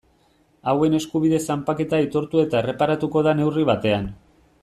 [0.71, 4.09] Hauen eskubide zanpaketa aitortu eta erreparatuko da neurri batean.